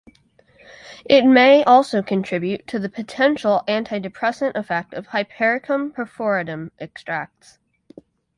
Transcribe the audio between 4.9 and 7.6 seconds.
of "Hypericum perforatum" extracts.